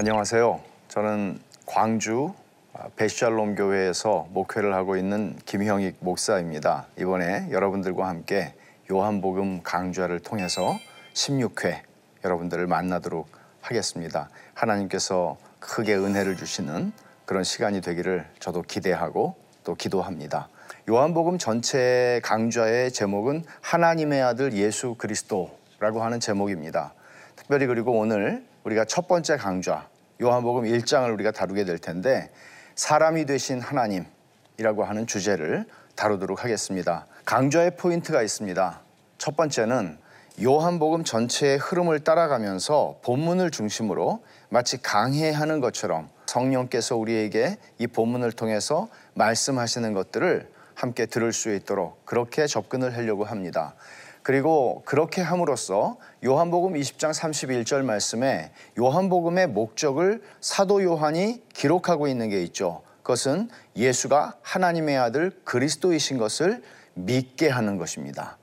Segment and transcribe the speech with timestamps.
[0.00, 0.62] 안녕하세요.
[0.88, 2.32] 저는 광주
[2.96, 6.86] 베샬롬 교회에서 목회를 하고 있는 김형익 목사입니다.
[6.98, 8.54] 이번에 여러분들과 함께
[8.90, 10.74] 요한복음 강좌를 통해서
[11.12, 11.82] 16회
[12.24, 13.28] 여러분들을 만나도록
[13.60, 14.30] 하겠습니다.
[14.54, 16.92] 하나님께서 크게 은혜를 주시는
[17.26, 20.48] 그런 시간이 되기를 저도 기대하고 또 기도합니다.
[20.88, 26.94] 요한복음 전체 강좌의 제목은 하나님의 아들 예수 그리스도라고 하는 제목입니다.
[27.36, 29.89] 특별히 그리고 오늘 우리가 첫 번째 강좌
[30.20, 32.30] 요한복음 1장을 우리가 다루게 될 텐데
[32.74, 35.64] 사람이 되신 하나님이라고 하는 주제를
[35.96, 37.06] 다루도록 하겠습니다.
[37.24, 38.80] 강좌의 포인트가 있습니다.
[39.16, 39.98] 첫 번째는
[40.42, 49.92] 요한복음 전체의 흐름을 따라가면서 본문을 중심으로 마치 강해하는 것처럼 성령께서 우리에게 이 본문을 통해서 말씀하시는
[49.94, 53.74] 것들을 함께 들을 수 있도록 그렇게 접근을 하려고 합니다.
[54.30, 62.82] 그리고 그렇게 함으로써 요한복음 20장 31절 말씀에 요한복음의 목적을 사도 요한이 기록하고 있는 게 있죠.
[63.02, 66.62] 그것은 예수가 하나님의 아들 그리스도이신 것을
[66.94, 68.38] 믿게 하는 것입니다.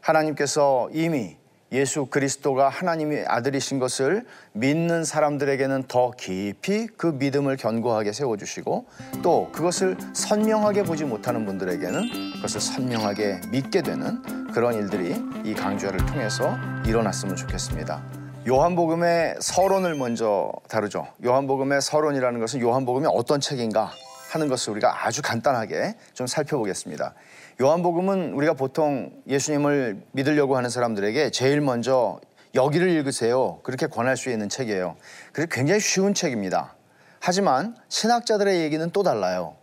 [0.00, 1.36] 하나님께서 이미
[1.72, 8.86] 예수 그리스도가 하나님의 아들이신 것을 믿는 사람들에게는 더 깊이 그 믿음을 견고하게 세워주시고
[9.22, 16.56] 또 그것을 선명하게 보지 못하는 분들에게는 그것을 선명하게 믿게 되는 그런 일들이 이 강좌를 통해서
[16.84, 18.02] 일어났으면 좋겠습니다.
[18.48, 21.06] 요한복음의 서론을 먼저 다루죠.
[21.24, 23.92] 요한복음의 서론이라는 것은 요한복음이 어떤 책인가
[24.30, 27.14] 하는 것을 우리가 아주 간단하게 좀 살펴보겠습니다.
[27.60, 32.18] 요한복음은 우리가 보통 예수님을 믿으려고 하는 사람들에게 제일 먼저
[32.54, 33.60] 여기를 읽으세요.
[33.62, 34.96] 그렇게 권할 수 있는 책이에요.
[35.32, 36.74] 그래서 굉장히 쉬운 책입니다.
[37.20, 39.56] 하지만 신학자들의 얘기는 또 달라요.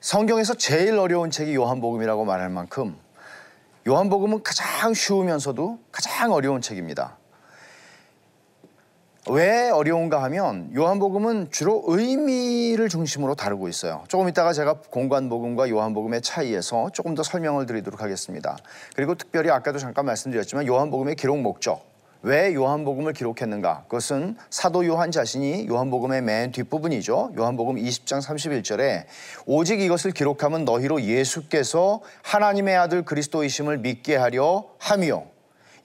[0.00, 2.96] 성경에서 제일 어려운 책이 요한복음이라고 말할 만큼
[3.86, 7.15] 요한복음은 가장 쉬우면서도 가장 어려운 책입니다.
[9.28, 14.04] 왜 어려운가 하면 요한복음은 주로 의미를 중심으로 다루고 있어요.
[14.06, 18.56] 조금 이따가 제가 공관복음과 요한복음의 차이에서 조금 더 설명을 드리도록 하겠습니다.
[18.94, 21.84] 그리고 특별히 아까도 잠깐 말씀드렸지만 요한복음의 기록 목적,
[22.22, 23.84] 왜 요한복음을 기록했는가?
[23.88, 27.32] 그것은 사도 요한 자신이 요한복음의 맨 뒷부분이죠.
[27.36, 29.06] 요한복음 20장 31절에
[29.44, 35.35] 오직 이것을 기록하면 너희로 예수께서 하나님의 아들 그리스도이심을 믿게 하려 함이요.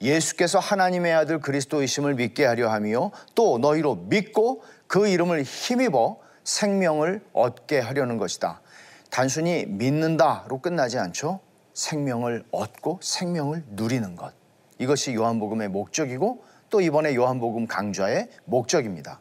[0.02, 7.78] 예수께서 하나님의 아들 그리스도이심을 믿게 하려 함이요 또 너희로 믿고 그 이름을 힘입어 생명을 얻게
[7.78, 8.60] 하려는 것이다.
[9.10, 11.40] 단순히 믿는다로 끝나지 않죠.
[11.72, 14.34] 생명을 얻고 생명을 누리는 것.
[14.78, 19.20] 이것이 요한복음의 목적이고 또 이번에 요한복음 강좌의 목적입니다.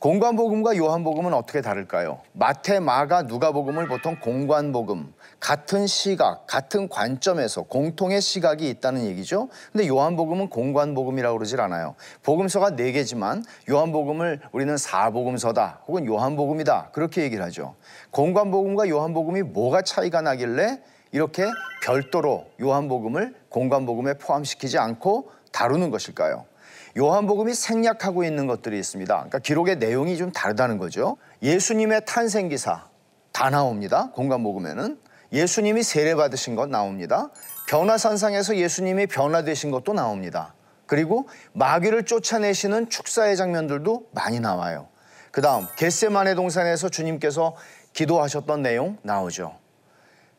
[0.00, 2.20] 공관복음과 요한복음은 어떻게 다를까요?
[2.32, 9.50] 마태, 마가, 누가복음을 보통 공관복음, 같은 시각, 같은 관점에서 공통의 시각이 있다는 얘기죠.
[9.70, 11.96] 근데 요한복음은 공관복음이라고 그러질 않아요.
[12.22, 17.74] 복음서가 네 개지만 요한복음을 우리는 사복음서다 혹은 요한복음이다 그렇게 얘기를 하죠.
[18.10, 20.80] 공관복음과 요한복음이 뭐가 차이가 나길래
[21.12, 21.44] 이렇게
[21.82, 26.46] 별도로 요한복음을 공관복음에 포함시키지 않고 다루는 것일까요?
[26.96, 29.14] 요한복음이 생략하고 있는 것들이 있습니다.
[29.14, 31.16] 그러니까 기록의 내용이 좀 다르다는 거죠.
[31.42, 32.88] 예수님의 탄생 기사
[33.32, 34.10] 다 나옵니다.
[34.14, 34.98] 공관복음에는
[35.32, 37.30] 예수님이 세례 받으신 것 나옵니다.
[37.68, 40.54] 변화산상에서 예수님이 변화되신 것도 나옵니다.
[40.86, 44.88] 그리고 마귀를 쫓아내시는 축사의 장면들도 많이 나와요.
[45.30, 47.54] 그 다음 겟세만의 동산에서 주님께서
[47.92, 49.56] 기도하셨던 내용 나오죠.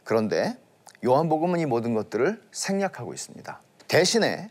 [0.03, 0.57] 그런데
[1.05, 3.61] 요한복음은 이 모든 것들을 생략하고 있습니다.
[3.87, 4.49] 대신에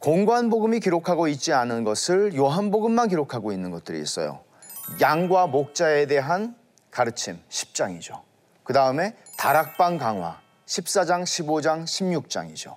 [0.00, 4.40] 공관복음이 기록하고 있지 않은 것을 요한복음만 기록하고 있는 것들이 있어요.
[5.00, 6.54] 양과 목자에 대한
[6.90, 8.20] 가르침 10장이죠.
[8.62, 12.76] 그 다음에 다락방 강화 14장, 15장, 16장이죠.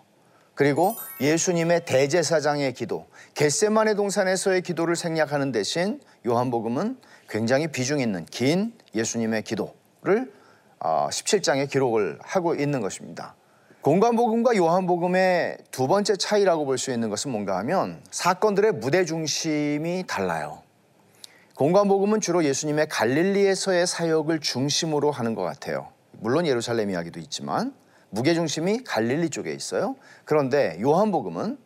[0.56, 6.98] 그리고 예수님의 대제사장의 기도, 겟세만의 동산에서의 기도를 생략하는 대신 요한복음은
[7.30, 10.32] 굉장히 비중 있는 긴 예수님의 기도를
[10.80, 13.36] 17장에 어, 기록을 하고 있는 것입니다.
[13.82, 20.62] 공관복음과 요한복음의 두 번째 차이라고 볼 수 있는 것은 뭔가 하면 사건들의 무대 중심이 달라요.
[21.56, 25.88] 공관복음은 주로 예수님의 갈릴리에서의 사역을 중심으로 하는 것 같아요.
[26.12, 27.74] 물론 예루살렘 이야기도 있지만
[28.12, 29.96] 무게 중심이 갈릴리 쪽에 있어요.
[30.26, 31.58] 그런데 요한복음은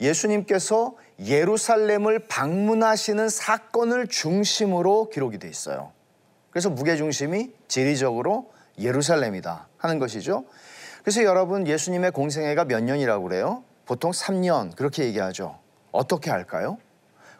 [0.00, 5.92] 예수님께서 예루살렘을 방문하시는 사건을 중심으로 기록이 돼 있어요.
[6.50, 10.44] 그래서 무게 중심이 지리적으로 예루살렘이다 하는 것이죠.
[11.02, 13.64] 그래서 여러분 예수님의 공생애가 몇 년이라고 그래요?
[13.86, 15.58] 보통 3년 그렇게 얘기하죠.
[15.90, 16.78] 어떻게 할까요?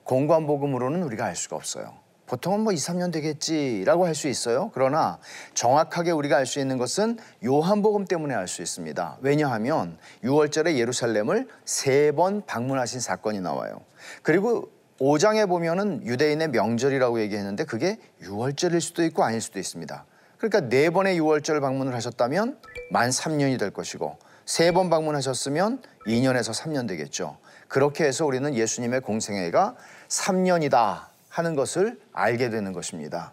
[0.05, 1.94] 공관복음으로는 우리가 알 수가 없어요.
[2.26, 4.70] 보통은 뭐 2, 3년 되겠지라고 할 수 있어요.
[4.75, 5.19] 그러나
[5.55, 9.19] 정확하게 우리가 알 수 있는 것은 요한복음 때문에 알 수 있습니다.
[9.20, 13.81] 왜냐하면 6월절에 예루살렘을 세 번 방문하신 사건이 나와요.
[14.23, 20.05] 그리고 5장에 보면은 유대인의 명절이라고 얘기했는데 그게 6월절일 수도 있고 아닐 수도 있습니다.
[20.43, 22.59] 그러니까 네 번의 6월절 방문을 하셨다면
[22.91, 27.37] 만 3년이 될 것이고 세 번 방문하셨으면 2년에서 3년 되겠죠.
[27.69, 29.77] 그렇게 해서 우리는 예수님의 공생애가
[30.09, 33.33] 3년이다 하는 것을 알게 되는 것입니다.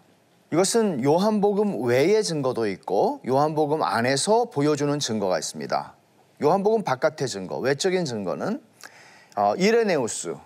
[0.52, 5.94] 이것은 요한복음 외의 증거도 있고 요한복음 안에서 보여주는 증거가 있습니다.
[6.42, 8.62] 요한복음 바깥의 증거, 외적인 증거는
[9.36, 10.36] 어, 이레네우스,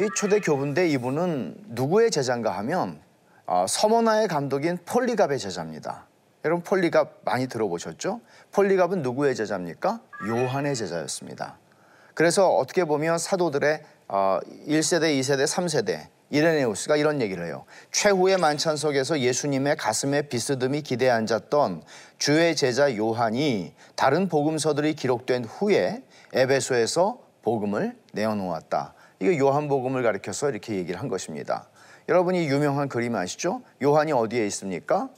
[0.00, 3.00] 이 초대 교부인데 이분은 누구의 제자인가 하면
[3.50, 6.04] 어, 서머나의 감독인 폴리갑의 제자입니다.
[6.44, 8.20] 여러분 폴리갑 많이 들어보셨죠?
[8.52, 10.02] 폴리갑은 누구의 제자입니까?
[10.28, 11.56] 요한의 제자였습니다.
[12.12, 17.64] 그래서 어떻게 보면 사도들의 어, 1세대, 2세대, 3세대 이레네우스가 이런 얘기를 해요.
[17.90, 21.84] 최후의 만찬 속에서 예수님의 가슴에 비스듬히 기대에 앉았던
[22.18, 26.02] 주의 제자 요한이 다른 복음서들이 기록된 후에
[26.34, 28.92] 에베소에서 복음을 내어놓았다.
[29.20, 31.66] 이거 요한복음을 가리켜서 이렇게 얘기를 한 것입니다.
[32.08, 33.60] 여러분이 유명한 그림 아시죠?
[33.82, 35.10] 요한이 어디에 있습니까?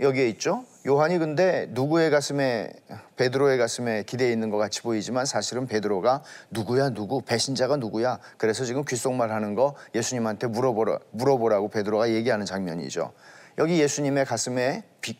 [0.00, 0.64] 여기에 있죠.
[0.86, 2.70] 요한이 근데 누구의 가슴에
[3.16, 8.84] 베드로의 가슴에 기대해 있는 것 같이 보이지만 사실은 베드로가 누구야 누구 배신자가 누구야 그래서 지금
[8.84, 13.12] 귓속말 하는 거 예수님한테 물어보라 물어보라고 베드로가 얘기하는 장면이죠.
[13.58, 15.16] 여기 예수님의 가슴에 비,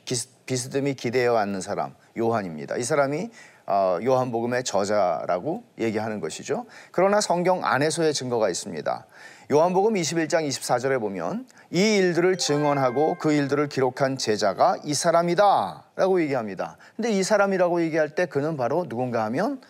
[0.47, 2.77] 비스듬히 기대어 앉는 사람 요한입니다.
[2.77, 3.31] 이 사람이
[3.67, 6.65] 어, 요한복음의 저자라고 얘기하는 것이죠.
[6.91, 9.07] 그러나 성경 안에서의 증거가 있습니다.
[9.51, 16.77] 요한복음 21장 24절에 보면 이 일들을 증언하고 그 일들을 기록한 제자가 이 사람이다 라고 얘기합니다.
[16.97, 19.63] 근데 이 사람이라고 얘기할 때 그는 바로 누군가 하면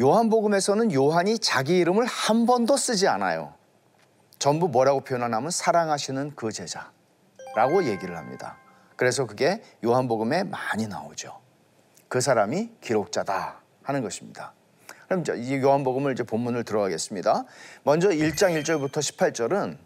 [0.00, 3.54] 요한복음에서는 요한이 자기 이름을 한 번도 쓰지 않아요.
[4.38, 8.56] 전부 뭐라고 표현하냐면 사랑하시는 그 제자라고 얘기를 합니다.
[8.94, 11.40] 그래서 그게 요한복음에 많이 나오죠.
[12.06, 14.52] 그 사람이 기록자다 하는 것입니다.
[15.12, 17.44] 그럼 이제 요한복음을 이제 본문을 들어가겠습니다.
[17.82, 19.76] 먼저 1장 1절부터 18절은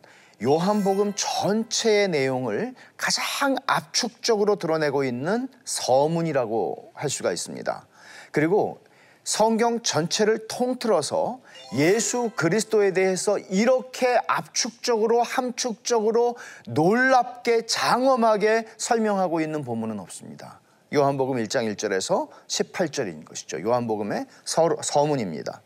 [0.45, 7.87] 요한복음 전체의 내용을 가장 압축적으로 드러내고 있는 서문이라고 할 수가 있습니다.
[8.31, 8.79] 그리고
[9.25, 11.41] 성경 전체를 통틀어서
[11.75, 16.37] 예수 그리스도에 대해서 이렇게 압축적으로 함축적으로
[16.69, 20.61] 놀랍게 장엄하게 설명하고 있는 본문은 없습니다.
[20.97, 23.61] 요한복음 1장 1절에서 18절인 것이죠.
[23.61, 25.61] 요한복음의 서, 문입니다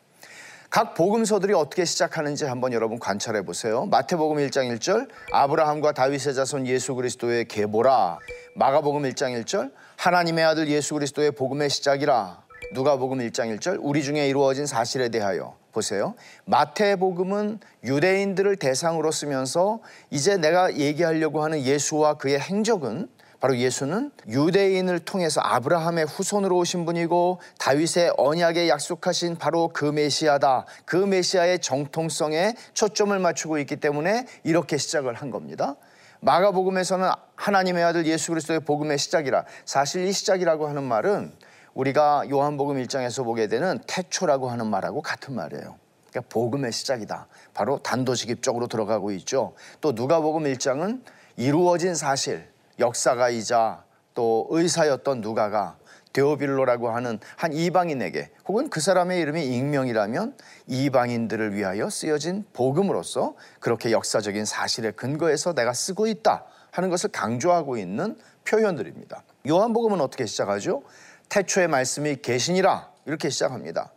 [0.70, 3.86] 각 복음서들이 어떻게 시작하는지 한번 여러분 관찰해 보세요.
[3.86, 8.18] 마태복음 1장 1절 아브라함과 다윗의 자손 예수 그리스도의 계보라.
[8.56, 12.42] 마가복음 1장 1절 하나님의 아들 예수 그리스도의 복음의 시작이라.
[12.72, 16.14] 누가복음 1장 1절 우리 중에 이루어진 사실에 대하여 보세요.
[16.44, 19.80] 마태복음은 유대인들을 대상으로 쓰면서
[20.10, 23.08] 이제 내가 얘기하려고 하는 예수와 그의 행적은
[23.40, 30.66] 바로 예수는 유대인을 통해서 아브라함의 후손으로 오신 분이고 다윗의 언약에 약속하신 바로 그 메시아다.
[30.84, 35.76] 그 메시아의 정통성에 초점을 맞추고 있기 때문에 이렇게 시작을 한 겁니다.
[36.20, 41.32] 마가복음에서는 하나님의 아들 예수 그리스도의 복음의 시작이라 사실 이 시작이라고 하는 말은
[41.72, 45.76] 우리가 요한복음 1장에서 보게 되는 태초라고 하는 말하고 같은 말이에요.
[46.10, 47.26] 그러니까 복음의 시작이다.
[47.54, 49.54] 바로 단도직입적으로 들어가고 있죠.
[49.80, 51.02] 또 누가복음 1장은
[51.36, 52.46] 이루어진 사실,
[52.80, 53.84] 역사가이자
[54.14, 55.76] 또 의사였던 누가가
[56.12, 64.44] 데오빌로라고 하는 한 이방인에게 혹은 그 사람의 이름이 익명이라면 이방인들을 위하여 쓰여진 복음으로서 그렇게 역사적인
[64.44, 69.22] 사실에 근거해서 내가 쓰고 있다 하는 것을 강조하고 있는 표현들입니다.
[69.48, 70.82] 요한복음은 어떻게 시작하죠?
[71.28, 73.92] 태초의 말씀이 계시니라 이렇게 시작합니다.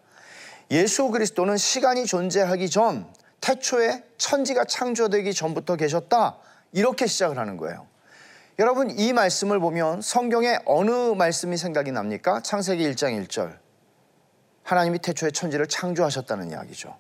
[0.71, 3.07] 예수 그리스도는 시간이 존재하기 전
[3.41, 6.37] 태초에 천지가 창조되기 전부터 계셨다
[6.71, 7.87] 이렇게 시작을 하는 거예요.
[8.59, 12.41] 여러분 이 말씀을 보면 성경에 어느 말씀이 생각이 납니까?
[12.41, 13.57] 창세기 1장 1절.
[14.61, 16.95] 하나님이 태초에 천지를 창조하셨다는 이야기죠.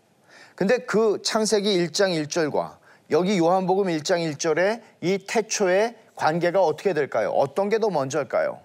[0.55, 2.77] 근데 그 창세기 1장 1절과
[3.11, 7.29] 여기 요한복음 1장 1절의 이 태초의 관계가 어떻게 될까요?
[7.29, 8.59] 어떤 게 더 먼저일까요?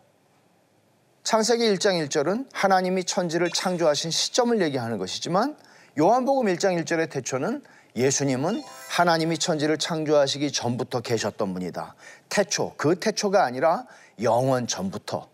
[1.25, 5.57] 창세기 1장 1절은 하나님이 천지를 창조하신 시점을 얘기하는 것이지만
[5.99, 7.63] 요한복음 1장 1절의 태초는
[7.99, 11.97] 예수님은 하나님이 천지를 창조하시기 전부터 계셨던 분이다.
[12.29, 13.87] 태초, 그 태초가 아니라
[14.23, 15.29] 영원 전부터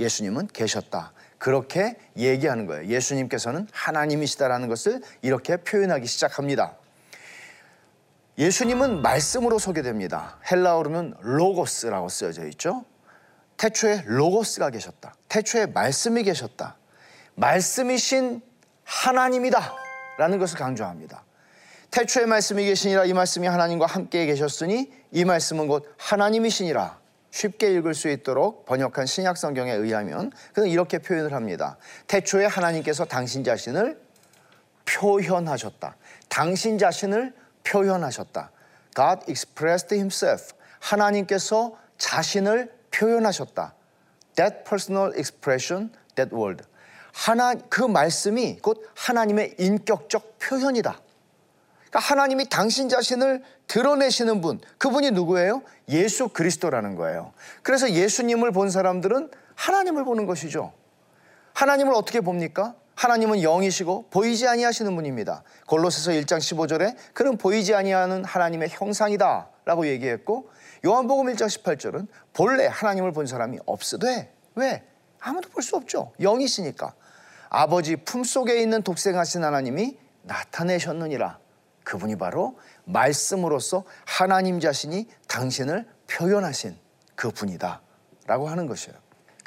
[0.00, 1.12] 예수님은 계셨다.
[1.38, 2.86] 그렇게 얘기하는 거예요.
[2.86, 6.76] 예수님께서는 하나님이시다라는 것을 이렇게 표현하기 시작합니다.
[8.38, 10.38] 예수님은 말씀으로 소개됩니다.
[10.50, 12.84] 헬라어로는 로고스라고 쓰여져 있죠.
[13.56, 15.14] 태초에 로고스가 계셨다.
[15.28, 16.76] 태초에 말씀이 계셨다.
[17.36, 18.42] 말씀이신
[18.84, 19.74] 하나님이다.
[20.18, 21.24] 라는 것을 강조합니다.
[21.90, 28.08] 태초의 말씀이 계시니라 이 말씀이 하나님과 함께 계셨으니 이 말씀은 곧 하나님이시니라 쉽게 읽을 수
[28.08, 31.76] 있도록 번역한 신약 성경에 의하면 그는 이렇게 표현을 합니다.
[32.06, 34.00] 태초에 하나님께서 당신 자신을
[34.84, 35.96] 표현하셨다.
[36.28, 37.32] 당신 자신을
[37.64, 38.50] 표현하셨다.
[38.94, 40.52] God expressed himself.
[40.80, 43.74] 하나님께서 자신을 표현하셨다.
[44.34, 46.64] That personal expression, that word.
[47.12, 50.98] 하나 그 말씀이 곧 하나님의 인격적 표현이다.
[51.90, 55.62] 그러니까 하나님이 당신 자신을 드러내시는 분, 그분이 누구예요?
[55.88, 57.32] 예수 그리스도라는 거예요.
[57.62, 60.72] 그래서 예수님을 본 사람들은 하나님을 보는 것이죠.
[61.52, 62.74] 하나님을 어떻게 봅니까?
[62.94, 65.42] 하나님은 영이시고 보이지 아니하시는 분입니다.
[65.66, 70.50] 골로새서 1장 15절에 그는 보이지 아니하는 하나님의 형상이다라고 얘기했고
[70.84, 74.84] 요한복음 1장 18절은 본래 하나님을 본 사람이 없으되 왜?
[75.18, 76.12] 아무도 볼 수 없죠.
[76.20, 76.94] 영이시니까.
[77.48, 81.39] 아버지 품속에 있는 독생하신 하나님이 나타내셨느니라.
[81.90, 86.76] 그분이 바로 말씀으로서 하나님 자신이 당신을 표현하신
[87.16, 87.80] 그분이다.
[88.26, 88.96] 라고 하는 것이에요.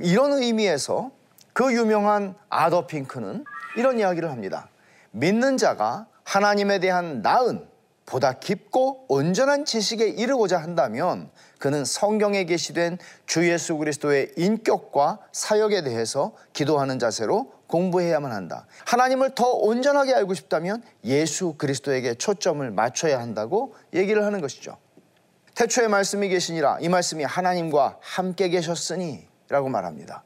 [0.02, 1.12] 이런 의미에서
[1.54, 3.46] 그 유명한 아더 핑크는
[3.78, 4.68] 이런 이야기를 합니다.
[5.12, 7.66] 믿는 자가 하나님에 대한 나은
[8.06, 16.34] 보다 깊고 온전한 지식에 이르고자 한다면 그는 성경에 게시된 주 예수 그리스도의 인격과 사역에 대해서
[16.52, 18.68] 기도하는 자세로 공부해야만 한다.
[18.86, 24.78] 하나님을 더 온전하게 알고 싶다면 예수 그리스도에게 초점을 맞춰야 한다고 얘기를 하는 것이죠.
[25.56, 30.24] 태초에 말씀이 계시니라 이 말씀이 하나님과 함께 계셨으니 라고 말합니다.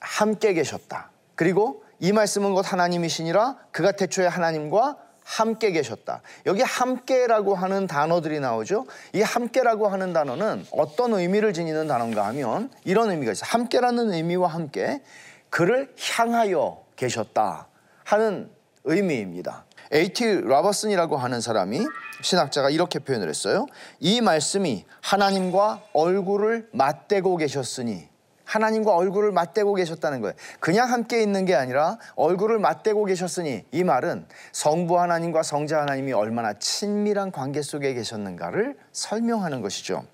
[0.00, 1.10] 함께 계셨다.
[1.34, 6.20] 그리고 이 말씀은 곧 하나님이시니라 그가 태초에 하나님과 함께 계셨다.
[6.46, 8.86] 여기 함께라고 하는 단어들이 나오죠.
[9.12, 13.48] 이 함께라고 하는 단어는 어떤 의미를 지니는 단어인가 하면 이런 의미가 있어요.
[13.48, 15.02] 함께라는 의미와 함께
[15.50, 17.68] 그를 향하여 계셨다
[18.04, 18.50] 하는
[18.84, 19.64] 의미입니다.
[19.92, 20.42] A.T.
[20.42, 21.86] 라버슨이라고 하는 사람이
[22.22, 23.66] 신학자가 이렇게 표현을 했어요.
[24.00, 28.08] 이 말씀이 하나님과 얼굴을 맞대고 계셨으니
[28.54, 30.34] 하나님과 얼굴을 맞대고 계셨다는 거예요.
[30.60, 36.52] 그냥 함께 있는 게 아니라 얼굴을 맞대고 계셨으니 이 말은 성부 하나님과 성자 하나님이 얼마나
[36.54, 40.04] 친밀한 관계 속에 계셨는가를 설명하는 것이죠.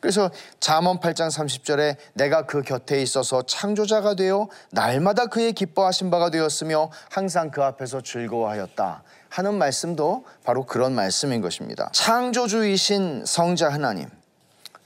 [0.00, 0.30] 그래서
[0.60, 7.50] 잠언 8장 30절에 내가 그 곁에 있어서 창조자가 되어 날마다 그의 기뻐하신 바가 되었으며 항상
[7.50, 11.90] 그 앞에서 즐거워하였다 하는 말씀도 바로 그런 말씀인 것입니다.
[11.92, 14.08] 창조주이신 성자 하나님.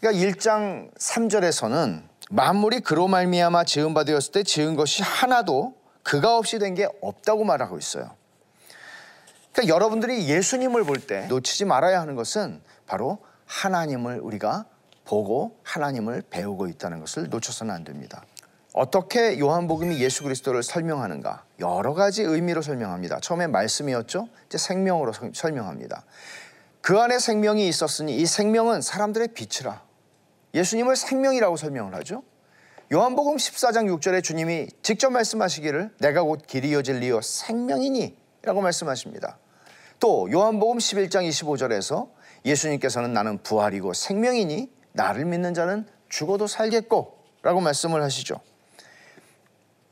[0.00, 6.58] 그러니까 1장 3절에서는 만물이 그로 말미암아 지은 바 되었을 때 지은 것이 하나도 그가 없이
[6.58, 8.10] 된 게 없다고 말하고 있어요.
[9.52, 14.64] 그러니까 여러분들이 예수님을 볼 때 놓치지 말아야 하는 것은 바로 하나님을 우리가
[15.04, 18.24] 보고 하나님을 배우고 있다는 것을 놓쳐서는 안 됩니다.
[18.72, 21.44] 어떻게 요한복음이 예수 그리스도를 설명하는가?
[21.60, 23.20] 여러 가지 의미로 설명합니다.
[23.20, 24.28] 처음에 말씀이었죠.
[24.46, 26.04] 이제 생명으로 설명합니다.
[26.80, 29.80] 그 안에 생명이 있었으니 이 생명은 사람들의 빛이라.
[30.54, 32.22] 예수님을 생명이라고 설명을 하죠.
[32.92, 39.38] 요한복음 14장 6절에 주님이 직접 말씀하시기를 내가 곧 길이요 진리요 생명이니 라고 말씀하십니다.
[39.98, 42.08] 또 요한복음 11장 25절에서
[42.44, 48.40] 예수님께서는 나는 부활이고 생명이니 나를 믿는 자는 죽어도 살겠고 라고 말씀을 하시죠.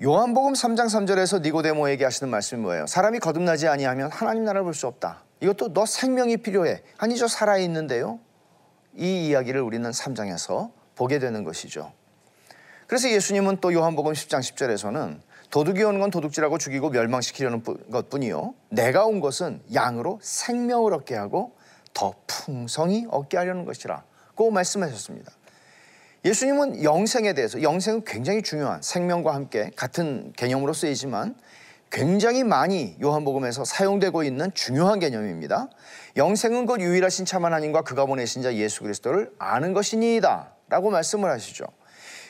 [0.03, 2.87] 요한복음 3장 3절에서 니고데모에게 하시는 말씀이 뭐예요?
[2.87, 5.23] 사람이 거듭나지 아니하면 하나님 나라를 볼 수 없다.
[5.41, 6.83] 이것도 너 생명이 필요해.
[6.99, 8.21] 아니 저 살아 있는데요.
[8.97, 11.93] 이 이야기를 우리는 3장에서 보게 되는 것이죠.
[12.87, 15.21] 그래서 예수님은 또 요한복음 10장 10절에서는
[15.51, 18.55] 도둑이 오는 건 도둑질하고 죽이고 멸망시키려는 것 뿐이요.
[18.71, 21.57] 내가 온 것은 양으로 생명을 얻게 하고
[21.95, 24.05] 더 풍성히 얻게 하려는 것이라.
[24.35, 25.31] 고 말씀하셨습니다.
[26.25, 31.35] 예수님은 영생에 대해서 영생은 굉장히 중요한 생명과 함께 같은 개념으로 쓰이지만
[31.93, 35.69] 굉장히 많이 요한복음에서 사용되고 있는 중요한 개념입니다.
[36.17, 41.67] 영생은 곧 유일하신 참 하나님과 그가 보내신 자 예수 그리스도를 아는 것이니이다 라고 말씀을 하시죠.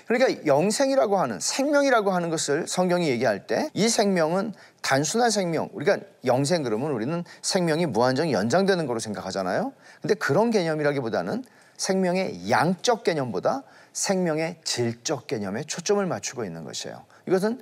[0.08, 4.52] 그러니까 영생이라고 하는 생명이라고 하는 것을 성경이 얘기할 때 이 생명은
[4.82, 9.72] 단순한 생명, 우리가 영생 그러면 우리는 생명이 무한정 연장되는 거로 생각하잖아요.
[10.00, 11.44] 근데 그런 개념이라기보다는
[11.76, 17.04] 생명의 양적 개념보다 생명의 질적 개념에 초점을 맞추고 있는 것이에요.
[17.28, 17.60] 이것은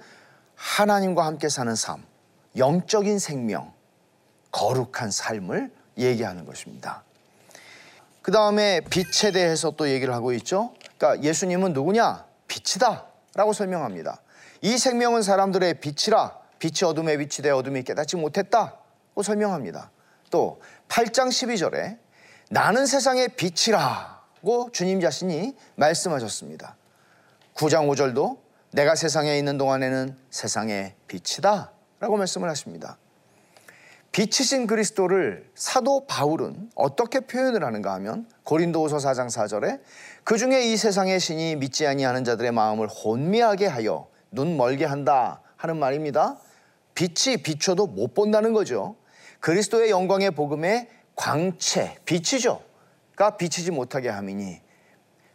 [0.60, 2.04] 하나님과 함께 사는 삶,
[2.56, 3.72] 영적인 생명,
[4.52, 7.02] 거룩한 삶을 얘기하는 것입니다.
[8.20, 10.74] 그 다음에 빛에 대해서 또 얘기를 하고 있죠.
[10.98, 12.26] 그러니까 예수님은 누구냐?
[12.46, 13.06] 빛이다.
[13.34, 14.20] 라고 설명합니다.
[14.60, 18.74] 이 생명은 사람들의 빛이라 빛이 어둠에 비치되 어둠이 깨닫지 못했다
[19.14, 19.90] 고 설명합니다.
[20.30, 21.98] 또 8장 12절에
[22.50, 26.76] 나는 세상의 빛이라고 주님 자신이 말씀하셨습니다.
[27.54, 32.98] 9장 5절도 내가 세상에 있는 동안에는 세상의 빛이다 라고 말씀을 하십니다.
[34.12, 39.80] 빛이신 그리스도를 사도 바울은 어떻게 표현을 하는가 하면 고린도후서 4장 4절에
[40.24, 45.76] 그 중에 이 세상의 신이 믿지 아니하는 자들의 마음을 혼미하게 하여 눈 멀게 한다 하는
[45.76, 46.38] 말입니다.
[46.94, 48.96] 빛이 비춰도 못 본다는 거죠.
[49.40, 52.62] 그리스도의 영광의 복음의 광채, 빛이죠.
[53.16, 54.60] 가 비치지 못하게 함이니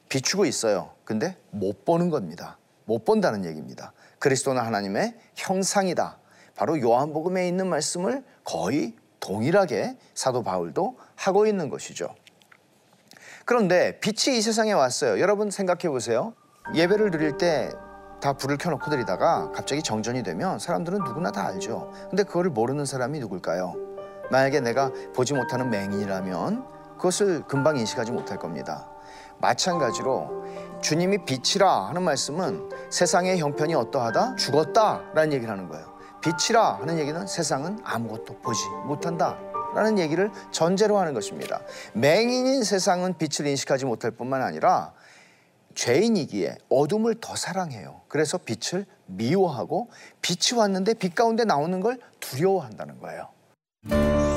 [0.10, 0.92] 비추고 있어요.
[1.04, 2.58] 근데 못 보는 겁니다.
[2.86, 3.94] 못 본다는 얘기입니다.
[4.20, 6.18] 그리스도는 하나님의 형상이다.
[6.56, 12.15] 바로 요한복음에 있는 말씀을 거의 동일하게 사도 바울도 하고 있는 것이죠.
[13.44, 15.20] 그런데 빛이 이 세상에 왔어요.
[15.20, 16.34] 여러분 생각해 보세요.
[16.74, 17.72] 예배를 드릴 때
[18.25, 21.92] 다 불을 켜놓고 드리다가 갑자기 정전이 되면 사람들은 누구나 다 알죠.
[22.10, 23.75] 근데 그거를 모르는 사람이 누굴까요?
[24.32, 26.65] 만약에 내가 보지 못하는 맹인이라면
[26.98, 28.89] 그것을 금방 인식하지 못할 겁니다.
[29.39, 30.44] 마찬가지로
[30.86, 34.36] 주님이 빛이라 하는 말씀은 세상의 형편이 어떠하다?
[34.36, 35.98] 죽었다라는 얘기를 하는 거예요.
[36.22, 39.36] 빛이라 하는 얘기는 세상은 아무것도 보지 못한다.
[39.74, 41.60] 라는 얘기를 전제로 하는 것입니다.
[41.94, 44.94] 맹인인 세상은 빛을 인식하지 못할 뿐만 아니라
[45.74, 48.01] 죄인이기에 어둠을 더 사랑해요.
[48.08, 49.89] 그래서 빛을 미워하고
[50.22, 54.35] 빛이 왔는데 빛 가운데 나오는 걸 두려워한다는 거예요.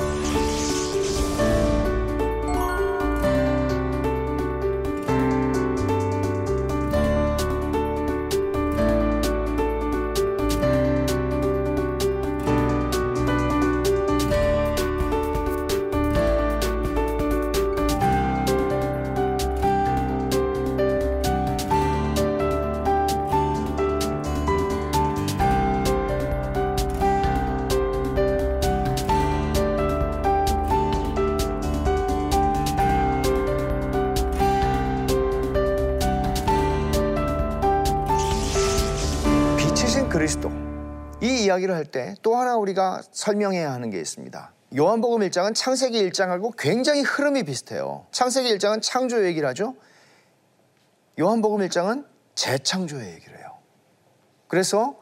[41.48, 44.52] 이 이야기를 할 때 또 하나 우리가 설명해야 하는 게 있습니다.
[44.76, 48.06] 요한복음 1장은 창세기 1장하고 굉장히 흐름이 비슷해요.
[48.12, 49.74] 창세기 1장은 창조 얘기를 하죠.
[51.18, 53.56] 요한복음 1장은 재창조의 얘기를 해요.
[54.46, 54.96] 그래서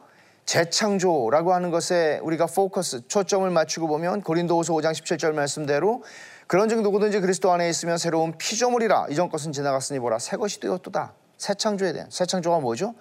[0.45, 6.03] 재창조라고 하는 것에 우리가 포커스, 초점을 맞추고 보면 고린도후서 5장 17절 말씀대로
[6.47, 11.13] 그런 즉 누구든지 그리스도 안에 있으면 새로운 피조물이라 이전 것은 지나갔으니 보라 새 것이 되었도다.
[11.37, 12.95] 새 창조에 대한 새 창조가 뭐죠?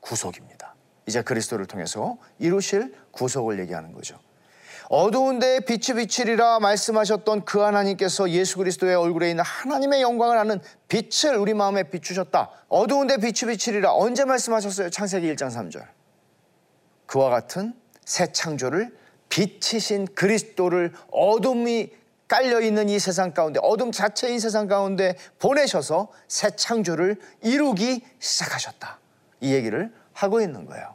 [0.00, 0.59] 구속입니다.
[1.06, 4.18] 이제 그리스도를 통해서 이루실 구속을 얘기하는 거죠.
[4.88, 11.36] 어두운 데에 빛이 비치리라 말씀하셨던 그 하나님께서 예수 그리스도의 얼굴에 있는 하나님의 영광을 아는 빛을
[11.36, 12.50] 우리 마음에 비추셨다.
[12.68, 14.90] 어두운 데 빛이 비치리라 언제 말씀하셨어요?
[14.90, 15.86] 창세기 1장 3절.
[17.06, 17.72] 그와 같은
[18.04, 18.92] 새 창조를
[19.28, 21.92] 빛이신 그리스도를 어둠이
[22.26, 28.98] 깔려 있는 이 세상 가운데 어둠 자체인 세상 가운데 보내셔서 새 창조를 이루기 시작하셨다.
[29.40, 30.94] 이 얘기를 하고 있는 거예요.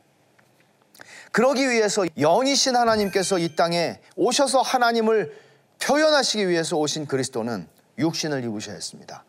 [1.31, 5.35] 그러기 위해서 영이신 하나님께서 이 땅에 오셔서 하나님을
[5.79, 9.25] 표현하시기 위해서 오신 그리스도는 육신을 입으셔야 했습니다.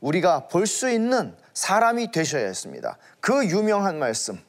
[0.00, 2.96] 우리가 볼 수 있는 사람이 되셔야 했습니다.
[3.20, 4.40] 그 유명한 말씀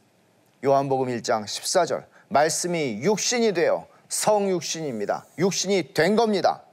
[0.64, 5.26] 요한복음 1장 14절 말씀이 육신이 되어 성육신입니다.
[5.38, 6.64] 육신이 된 겁니다.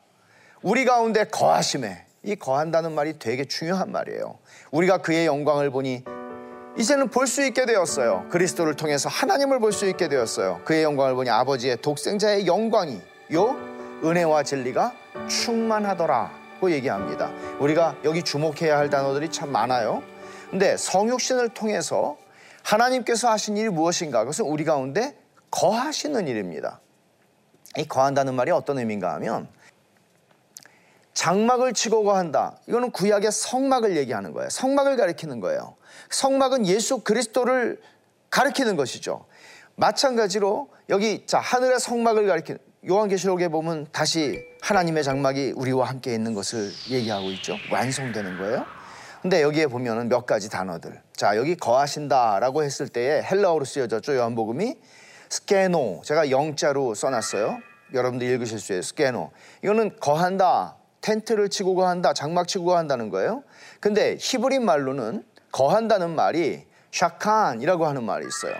[0.63, 4.39] 우리 가운데 거하심에 이 거한다는 말이 되게 중요한 말이에요.
[4.71, 6.05] 우리가 그의 영광을 보니
[6.79, 8.27] 이제는 볼 수 있게 되었어요.
[8.31, 10.61] 그리스도를 통해서 하나님을 볼 수 있게 되었어요.
[10.65, 13.01] 그의 영광을 보니 아버지의 독생자의 영광이
[13.35, 13.57] 요
[14.05, 14.93] 은혜와 진리가
[15.29, 17.31] 충만하더라고 얘기합니다.
[17.61, 20.03] 우리가 여기 주목해야 할 단어들이 참 많아요.
[20.51, 22.17] 근데 성육신을 통해서
[22.63, 24.21] 하나님께서 하신 일이 무엇인가?
[24.21, 25.17] 그것은 우리 가운데
[25.51, 26.81] 거하시는 일입니다.
[27.77, 29.49] 이 거한다는 말이 어떤 의미인가 하면
[31.15, 32.57] 장막을 치고 거한다.
[32.67, 34.49] 이거는 구약의 성막을 얘기하는 거예요.
[34.51, 35.77] 성막을 가리키는 거예요.
[36.11, 37.81] 성막은 예수 그리스도를
[38.31, 39.27] 가리키는 것이죠.
[39.77, 46.71] 마찬가지로 여기 자 하늘의 성막을 가리키는 요한계시록에 보면 다시 하나님의 장막이 우리와 함께 있는 것을
[46.91, 47.57] 얘기하고 있죠.
[47.71, 48.65] 완성되는 거예요.
[49.21, 51.01] 근데 여기에 보면은 몇 가지 단어들.
[51.15, 54.17] 자, 여기 거하신다라고 했을 때에 헬라어로 쓰여졌죠.
[54.17, 54.75] 요한복음이
[55.29, 56.03] σκηνόω.
[56.05, 57.59] 제가 영자로 써놨어요.
[57.95, 58.83] 여러분들 읽으실 수 있어요.
[58.83, 59.31] σκηνόω.
[59.63, 60.77] 이거는 거한다.
[61.03, 62.15] 텐트를 치고 거한다.
[62.15, 63.45] 장막 치고 거한다는 거예요.
[63.81, 68.55] 근데 히브리 말로는 거한다는 말이 שכן이라고 하는 말이 있어요.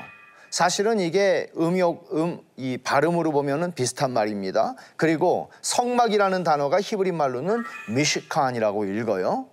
[0.51, 4.77] 사실은 이게 음역 음 이 발음으로 보면은 비슷한 말입니다.
[4.95, 9.47] 그리고 성막이라는 단어가 히브리 말로는 משכן이라고 읽어요.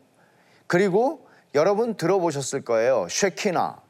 [0.67, 1.25] 그리고
[1.55, 3.07] 여러분 들어보셨을 거예요.
[3.09, 3.81] שכינה,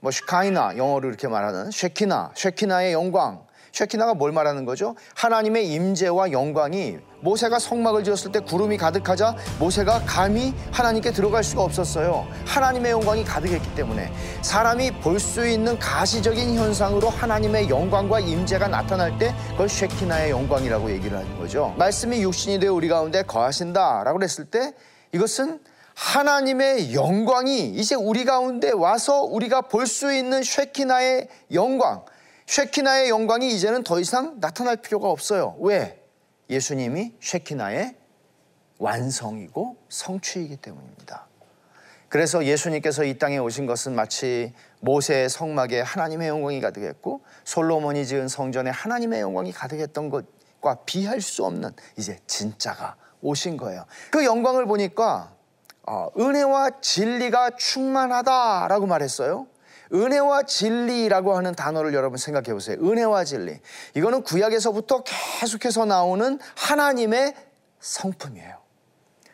[0.00, 3.46] 뭐 슈카이나 영어로 이렇게 말하는 쉐키나, 쉐키나의 영광.
[3.78, 4.96] 쉐키나가 뭘 말하는 거죠?
[5.14, 12.26] 하나님의 임재와 영광이 모세가 성막을 지었을 때 구름이 가득하자 모세가 감히 하나님께 들어갈 수가 없었어요.
[12.46, 14.10] 하나님의 영광이 가득했기 때문에
[14.42, 21.18] 사람이 볼 수 있는 가시적인 현상으로 하나님의 영광과 임재가 나타날 때 그걸 쉐키나의 영광이라고 얘기를
[21.18, 21.74] 하는 거죠.
[21.76, 24.72] 말씀이 육신이 되어 우리 가운데 거하신다라고 했을 때
[25.12, 25.58] 이것은
[25.94, 32.02] 하나님의 영광이 이제 우리 가운데 와서 우리가 볼 수 있는 쉐키나의 영광
[32.48, 35.54] 쉐키나의 영광이 이제는 더 이상 나타날 필요가 없어요.
[35.60, 36.02] 왜?
[36.48, 37.94] 예수님이 쉐키나의
[38.78, 41.26] 완성이고 성취이기 때문입니다.
[42.08, 48.70] 그래서 예수님께서 이 땅에 오신 것은 마치 모세의 성막에 하나님의 영광이 가득했고 솔로몬이 지은 성전에
[48.70, 53.84] 하나님의 영광이 가득했던 것과 비할 수 없는 이제 진짜가 오신 거예요.
[54.10, 55.34] 그 영광을 보니까
[55.86, 59.46] 어, 은혜와 진리가 충만하다라고 말했어요.
[59.92, 62.76] 은혜와 진리라고 하는 단어를 여러분 생각해 보세요.
[62.80, 63.58] 은혜와 진리.
[63.94, 67.34] 이거는 구약에서부터 계속해서 나오는 하나님의
[67.80, 68.58] 성품이에요.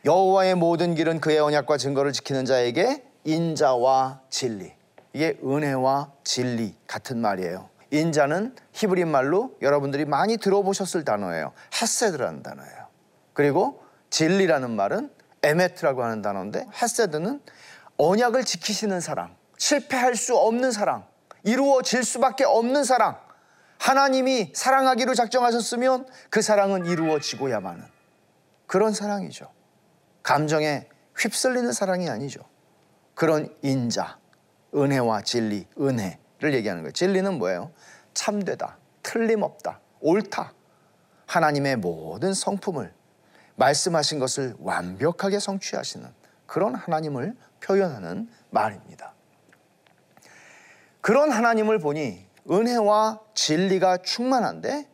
[0.05, 4.73] 여호와의 모든 길은 그의 언약과 증거를 지키는 자에게 인자와 진리.
[5.13, 7.71] 이게 은혜와 진리 같은 말이에요.
[7.91, 11.53] 인자는 히브리 말로 여러분들이 많이 들어보셨을 단어예요.
[11.81, 12.87] 헤세드라는 단어예요.
[13.33, 15.11] 그리고 진리라는 말은
[15.43, 17.41] 에메트라고 하는 단어인데 헤세드는
[17.97, 21.07] 언약을 지키시는 사랑, 실패할 수 없는 사랑,
[21.43, 23.19] 이루어질 수밖에 없는 사랑.
[23.79, 27.85] 하나님이 사랑하기로 작정하셨으면 그 사랑은 이루어지고야만은
[28.67, 29.51] 그런 사랑이죠.
[30.23, 32.41] 감정에 휩쓸리는 사랑이 아니죠.
[33.15, 34.19] 그런 인자,
[34.75, 36.93] 은혜와 진리, 은혜를 얘기하는 거예요.
[36.93, 37.73] 진리는 뭐예요?
[38.15, 40.53] 참되다, 틀림없다, 옳다.
[41.27, 42.93] 하나님의 모든 성품을
[43.57, 46.09] 말씀하신 것을 완벽하게 성취하시는
[46.47, 49.14] 그런 하나님을 표현하는 말입니다.
[51.05, 54.89] 그런 하나님을 보니 은혜와 진리가 충만한데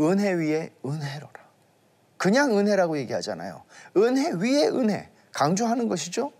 [0.00, 1.30] 은혜 위에 은혜로라.
[2.16, 3.62] 그냥 은혜라고 얘기하잖아요.
[3.98, 6.32] 은혜 위에 은혜 강조하는 것이죠.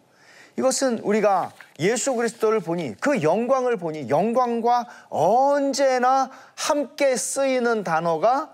[0.57, 8.53] 이것은 우리가 예수 그리스도를 보니 그 영광을 보니 영광과 언제나 함께 쓰이는 단어가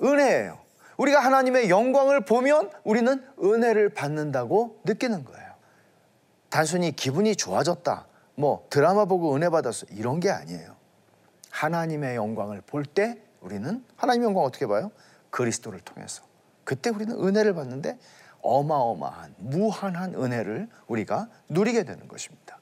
[0.00, 0.60] 은혜예요.
[0.96, 5.48] 우리가 하나님의 영광을 보면 우리는 은혜를 받는다고 느끼는 거예요.
[6.50, 8.07] 단순히 기분이 좋아졌다.
[8.38, 9.86] 뭐 드라마 보고 은혜 받았어.
[9.90, 10.76] 이런 게 아니에요.
[11.50, 14.92] 하나님의 영광을 볼 때 우리는 하나님의 영광 어떻게 봐요?
[15.30, 16.22] 그리스도를 통해서.
[16.62, 17.98] 그때 우리는 은혜를 받는데
[18.42, 22.58] 어마어마한 무한한 은혜를 우리가 누리게 되는 것입니다.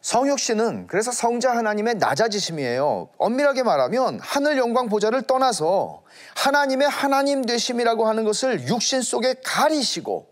[0.00, 3.10] 성육 씨는 그래서 성자 하나님의 낮아지심이에요.
[3.16, 6.02] 엄밀하게 말하면 하늘 영광 보좌를 떠나서
[6.34, 10.26] 하나님의 하나님 되심이라고 하는 것을 육신 속에 가리시고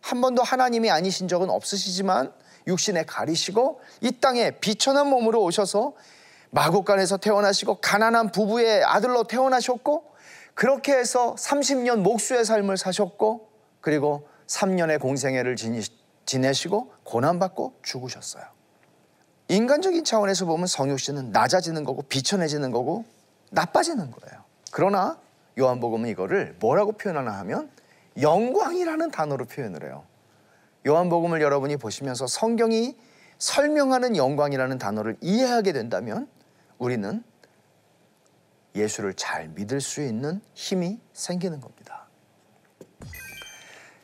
[0.00, 2.32] 한 번도 하나님이 아니신 적은 없으시지만
[2.66, 5.94] 육신에 가리시고 이 땅에 비천한 몸으로 오셔서
[6.50, 10.10] 마곡간에서 태어나시고 가난한 부부의 아들로 태어나셨고
[10.54, 13.48] 그렇게 해서 30년 목수의 삶을 사셨고
[13.80, 15.56] 그리고 3년의 공생애를
[16.26, 18.44] 지내시고 고난받고 죽으셨어요.
[19.48, 23.04] 인간적인 차원에서 보면 성육신은 낮아지는 거고 비천해지는 거고
[23.50, 24.44] 나빠지는 거예요.
[24.70, 25.18] 그러나
[25.58, 27.70] 요한복음은 이거를 뭐라고 표현하나 하면
[28.20, 30.04] 영광이라는 단어로 표현을 해요.
[30.86, 32.96] 요한복음을 여러분이 보시면서 성경이
[33.38, 36.28] 설명하는 영광이라는 단어를 이해하게 된다면
[36.78, 37.22] 우리는
[38.74, 42.06] 예수를 잘 믿을 수 있는 힘이 생기는 겁니다.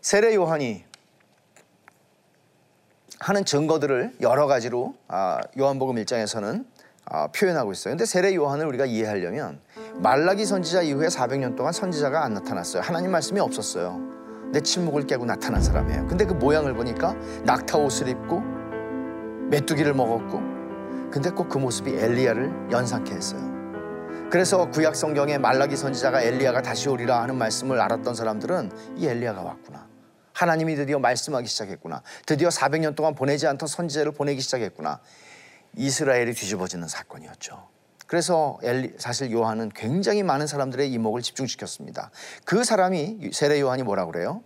[0.01, 0.85] 세례 요한이
[3.19, 6.67] 하는 증거들을 여러 가지로 아, 요한복음 1장에서는
[7.07, 7.93] 아, 표현하고 있어요.
[7.93, 9.61] 근데 세례 요한을 우리가 이해하려면
[9.95, 12.83] 말라기 선지자 이후에 400년 동안 선지자가 안 나타났어요.
[12.83, 14.16] 하나님 말씀이 없었어요.
[14.53, 16.07] 내 침묵을 깨고 나타난 사람이에요.
[16.07, 18.41] 근데 그 모양을 보니까 낙타 옷을 입고
[19.51, 20.57] 메뚜기를 먹었고
[21.11, 23.41] 근데 꼭 그 모습이 엘리야를 연상케 했어요.
[24.31, 29.87] 그래서 구약 성경에 말라기 선지자가 엘리야가 다시 오리라 하는 말씀을 알았던 사람들은 이 엘리야가 왔구나.
[30.33, 32.03] 하나님이 드디어 말씀하기 시작했구나.
[32.27, 35.01] 드디어 400년 동안 보내지 않던 선지자를 보내기 시작했구나.
[35.77, 37.69] 이스라엘이 뒤집어지는 사건이었죠.
[38.07, 38.59] 그래서
[38.99, 42.11] 사실 요한은 굉장히 많은 사람들의 이목을 집중시켰습니다.
[42.45, 44.43] 그 사람이 세례 요한이 뭐라 그래요?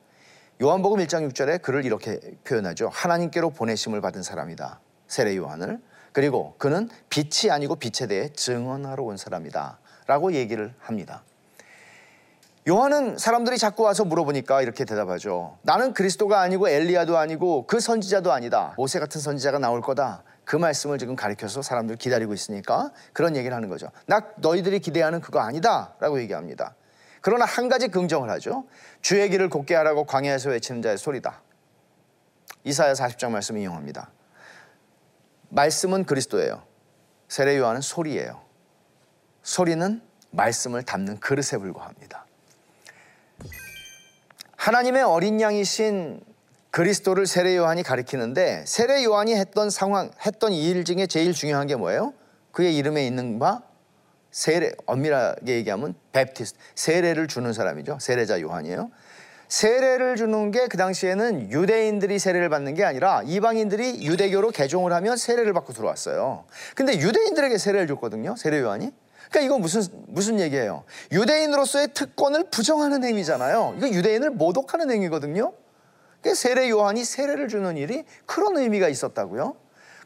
[0.62, 2.90] 요한복음 1장 6절에 그를 이렇게 표현하죠.
[2.92, 4.80] 하나님께로 보내심을 받은 사람이다.
[5.08, 5.80] 세례 요한을.
[6.12, 9.78] 그리고 그는 빛이 아니고 빛에 대해 증언하러 온 사람이다.
[10.06, 11.22] 라고 얘기를 합니다.
[12.68, 15.58] 요한은 사람들이 자꾸 와서 물어보니까 이렇게 대답하죠.
[15.62, 18.74] 나는 그리스도가 아니고 엘리야도 아니고 그 선지자도 아니다.
[18.76, 20.24] 모세 같은 선지자가 나올 거다.
[20.50, 23.88] 그 말씀을 지금 가르쳐서 사람들 기다리고 있으니까 그런 얘기를 하는 거죠.
[24.06, 25.94] 나 너희들이 기대하는 그거 아니다.
[26.00, 26.74] 라고 얘기합니다.
[27.20, 28.64] 그러나 한 가지 긍정을 하죠.
[29.00, 31.40] 주의 길을 곱게 하라고 광야에서 외치는 자의 소리다.
[32.64, 34.10] 이사야 40장 말씀 인용합니다.
[35.50, 36.64] 말씀은 그리스도예요.
[37.28, 38.42] 세례 요한은 소리예요.
[39.44, 42.26] 소리는 말씀을 담는 그릇에 불과합니다.
[44.56, 46.20] 하나님의 어린 양이신
[46.70, 52.14] 그리스도를 세례 요한이 가리키는데 세례 요한이 했던 상황, 했던 일 중에 제일 중요한 게 뭐예요?
[52.52, 53.62] 그의 이름에 있는 바
[54.30, 57.98] 세례, 엄밀하게 얘기하면 Baptist, 세례를 주는 사람이죠.
[58.00, 58.90] 세례자 요한이에요.
[59.48, 65.52] 세례를 주는 게 그 당시에는 유대인들이 세례를 받는 게 아니라 이방인들이 유대교로 개종을 하면 세례를
[65.52, 66.44] 받고 들어왔어요.
[66.76, 68.36] 근데 유대인들에게 세례를 줬거든요.
[68.36, 68.92] 세례 요한이.
[69.28, 70.84] 그러니까 이거 무슨 무슨 얘기예요?
[71.10, 73.74] 유대인으로서의 특권을 부정하는 행위잖아요.
[73.78, 75.52] 이거 유대인을 모독하는 행위거든요.
[76.34, 79.56] 세례 요한이 세례를 주는 일이 그런 의미가 있었다고요.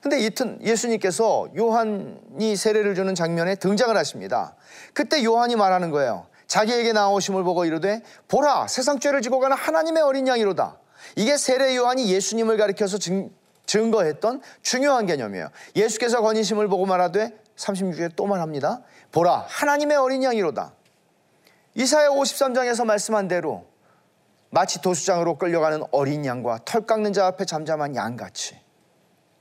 [0.00, 4.55] 근데 이튼 예수님께서 요한이 세례를 주는 장면에 등장을 하십니다.
[4.92, 6.27] 그때 요한이 말하는 거예요.
[6.46, 10.79] 자기에게 나오심을 보고 이르되 보라 세상 죄를 지고 가는 하나님의 어린 양이로다.
[11.16, 13.31] 이게 세례 요한이 예수님을 가리켜서 증,
[13.66, 15.48] 증거했던 중요한 개념이에요.
[15.74, 18.83] 예수께서 건의심을 보고 말하되 36에 또 말합니다.
[19.11, 20.72] 보라 하나님의 어린 양이로다.
[21.77, 23.64] 이사야 53장에서 말씀한 대로
[24.54, 28.56] 마치 도수장으로 끌려가는 어린 양과 털 깎는 자 앞에 잠잠한 양같이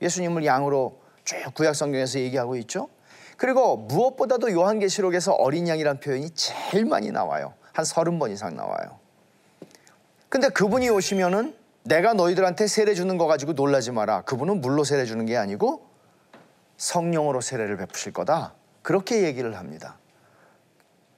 [0.02, 2.88] 예수님을 양으로 쭉 구약 성경에서 얘기하고 있죠.
[3.36, 7.54] 그리고 무엇보다도 요한계시록에서 어린 양이란 표현이 제일 많이 나와요.
[7.72, 8.98] 한 서른 번 이상 나와요.
[10.28, 14.22] 근데 그분이 오시면은 내가 너희들한테 세례 주는 거 가지고 놀라지 마라.
[14.22, 15.86] 그분은 물로 세례 주는 게 아니고
[16.76, 18.54] 성령으로 세례를 베푸실 거다.
[18.82, 19.96] 그렇게 얘기를 합니다.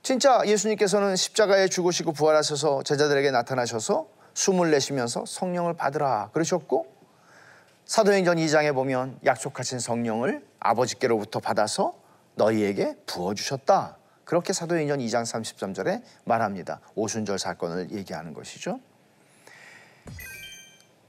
[0.06, 6.86] 진짜 예수님께서는 십자가에 죽으시고 부활하셔서 제자들에게 나타나셔서 숨을 내쉬면서 성령을 받으라 그러셨고
[7.86, 11.96] 사도행전 2장에 보면 약속하신 성령을 아버지께로부터 받아서
[12.36, 13.96] 너희에게 부어주셨다.
[14.24, 16.78] 그렇게 사도행전 2장 33절에 말합니다.
[16.94, 18.78] 오순절 사건을 얘기하는 것이죠.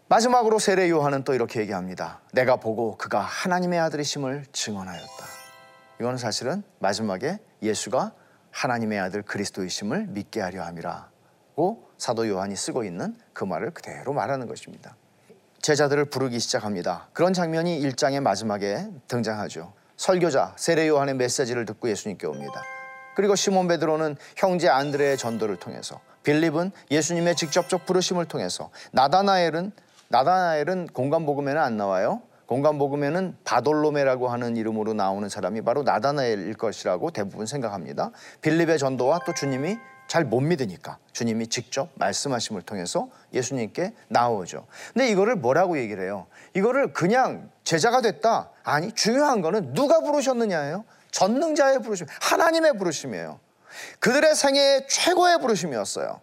[0.08, 2.22] 마지막으로 세례 요한은 또 이렇게 얘기합니다.
[2.34, 5.26] 내가 보고 그가 하나님의 아들이심을 증언하였다.
[6.00, 8.26] 이거는 사실은 마지막에 예수가
[8.58, 14.96] 하나님의 아들 그리스도이심을 믿게 하려 함이라고 사도 요한이 쓰고 있는 그 말을 그대로 말하는 것입니다.
[15.62, 17.08] 제자들을 부르기 시작합니다.
[17.14, 19.74] 그런 장면이 1장의 마지막에 등장하죠.
[19.96, 22.64] 설교자 세례 요한의 메시지를 듣고 예수님께 옵니다.
[23.16, 29.72] 그리고 시몬 베드로는 형제 안드레의 전도를 통해서 빌립은 예수님의 직접적 부르심을 통해서 나다나엘은
[30.10, 32.22] 나다나엘은 공간 복음에는 안 나와요.
[32.48, 38.12] 공간 복음에는 바돌로메라고 하는 이름으로 나오는 사람이 바로 나다나엘일 것이라고 대부분 생각합니다.
[38.42, 44.66] 빌립의 전도와 또 주님이 잘 못 믿으니까 주님이 직접 말씀하심을 통해서 예수님께 나오죠.
[44.94, 46.28] 근데 이거를 뭐라고 얘기를 해요?
[46.54, 48.50] 이거를 그냥 제자가 됐다.
[48.64, 50.86] 아니, 중요한 거는 누가 부르셨느냐예요.
[51.12, 53.40] 전능자의 부르심, 하나님의 부르심이에요.
[54.00, 56.22] 그들의 생애의 최고의 부르심이었어요.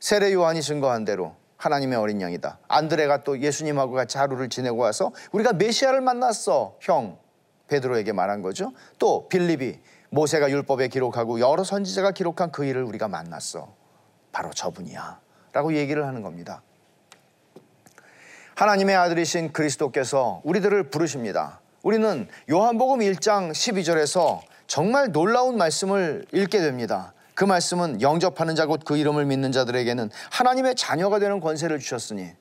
[0.00, 2.60] 세례 요한이 증거한 대로 하나님의 어린 양이다.
[2.68, 6.76] 안드레가 또 예수님하고 같이 하루를 지내고 와서 우리가 메시아를 만났어.
[6.80, 7.18] 형
[7.66, 8.72] 베드로에게 말한 거죠.
[8.98, 9.78] 또 빌립이
[10.10, 13.68] 모세가 율법에 기록하고 여러 선지자가 기록한 그 일을 우리가 만났어.
[14.32, 15.20] 바로 저분이야.
[15.52, 16.62] 라고 얘기를 하는 겁니다.
[18.54, 21.60] 하나님의 아들이신 그리스도께서 우리들을 부르십니다.
[21.82, 27.12] 우리는 요한복음 1장 12절에서 정말 놀라운 말씀을 읽게 됩니다.
[27.38, 32.32] 그 말씀은 영접하는 자 곧 그 이름을 믿는 자들에게는 하나님의 자녀가 되는 권세를 주셨으니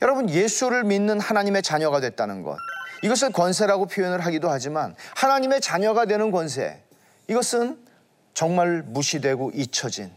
[0.00, 2.56] 여러분 예수를 믿는 하나님의 자녀가 됐다는 것
[3.02, 6.84] 이것을 권세라고 표현을 하기도 하지만 하나님의 자녀가 되는 권세
[7.26, 7.84] 이것은
[8.32, 10.12] 정말 무시되고 잊혀진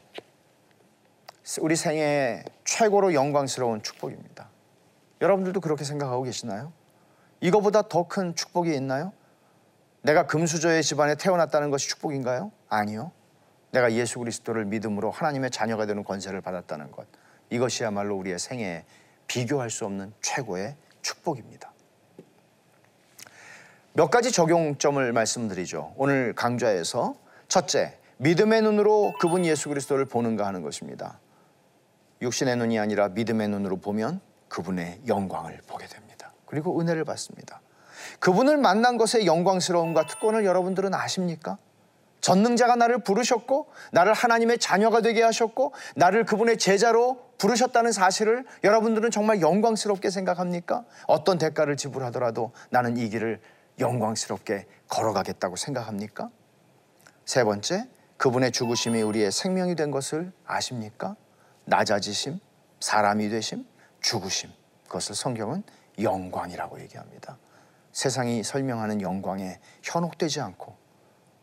[1.59, 4.49] 우리 생애 최고로 영광스러운 축복입니다.
[5.19, 6.71] 여러분들도 그렇게 생각하고 계시나요?
[7.39, 9.13] 이거보다 더 큰 축복이 있나요?
[10.03, 12.51] 내가 금수저의 집안에 태어났다는 것이 축복인가요?
[12.69, 13.11] 아니요.
[13.71, 17.07] 내가 예수 그리스도를 믿음으로 하나님의 자녀가 되는 권세를 받았다는 것.
[17.49, 18.85] 이것이야말로 우리의 생애에
[19.27, 21.71] 비교할 수 없는 최고의 축복입니다.
[23.93, 25.93] 몇 가지 적용점을 말씀드리죠.
[25.97, 27.15] 오늘 강좌에서
[27.47, 31.19] 첫째, 믿음의 눈으로 그분 예수 그리스도를 보는가 하는 것입니다.
[32.21, 36.31] 육신의 눈이 아니라 믿음의 눈으로 보면 그분의 영광을 보게 됩니다.
[36.45, 37.61] 그리고 은혜를 받습니다.
[38.19, 41.57] 그분을 만난 것의 영광스러움과 특권을 여러분들은 아십니까?
[42.21, 49.41] 전능자가 나를 부르셨고 나를 하나님의 자녀가 되게 하셨고 나를 그분의 제자로 부르셨다는 사실을 여러분들은 정말
[49.41, 50.85] 영광스럽게 생각합니까?
[51.07, 53.41] 어떤 대가를 지불하더라도 나는 이 길을
[53.79, 56.29] 영광스럽게 걸어가겠다고 생각합니까?
[57.25, 61.15] 세 번째, 그분의 죽으심이 우리의 생명이 된 것을 아십니까?
[61.65, 62.39] 낮아지심,
[62.79, 63.65] 사람이 되심,
[64.01, 64.51] 죽으심.
[64.83, 65.63] 그것을 성경은
[65.99, 67.37] 영광이라고 얘기합니다.
[67.91, 70.80] 세상이 설명하는 영광에 현혹되지 않고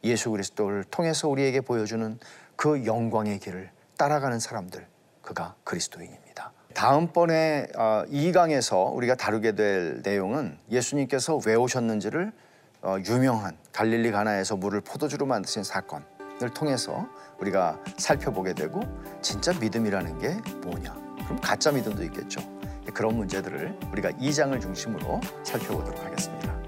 [0.05, 2.19] 예수 그리스도를 통해서 우리에게 보여주는
[2.57, 4.87] 그 영광의 길을 따라가는 사람들,
[5.23, 6.53] 그가 그리스도인입니다.
[6.75, 12.33] 다음번에 2강에서 어, 우리가 다루게 될 내용은 예수님께서 왜 오셨는지를
[12.83, 17.09] 어, 유명한 갈릴리 가나에서 물을 포도주로 만드신 사건을 통해서
[17.41, 18.81] 우리가 살펴보게 되고
[19.21, 20.29] 진짜 믿음이라는 게
[20.63, 20.95] 뭐냐?
[21.25, 22.41] 그럼 가짜 믿음도 있겠죠.
[22.95, 26.68] 그런 문제들을 우리가 2장을 중심으로 살펴보도록 하겠습니다.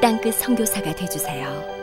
[0.00, 1.79] 땅끝 성교사가 되주세요